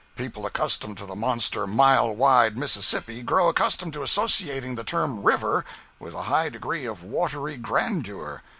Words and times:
People 0.15 0.47
accustomed 0.47 0.97
to 0.97 1.05
the 1.05 1.13
monster 1.15 1.67
mile 1.67 2.11
wide 2.15 2.57
Mississippi, 2.57 3.21
grow 3.21 3.49
accustomed 3.49 3.93
to 3.93 4.01
associating 4.01 4.73
the 4.73 4.83
term 4.83 5.21
"river" 5.21 5.63
with 5.99 6.15
a 6.15 6.23
high 6.23 6.49
degree 6.49 6.85
of 6.85 7.03
watery 7.03 7.57
grandeur. 7.57 8.41